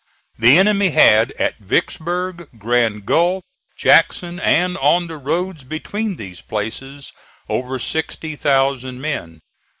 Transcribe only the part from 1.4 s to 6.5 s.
Vicksburg, Grand Gulf, Jackson, and on the roads between these